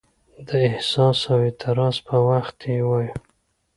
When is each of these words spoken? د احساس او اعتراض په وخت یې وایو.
د 0.47 0.49
احساس 0.67 1.19
او 1.31 1.39
اعتراض 1.45 1.95
په 2.07 2.17
وخت 2.29 2.57
یې 2.71 2.79
وایو. 2.89 3.15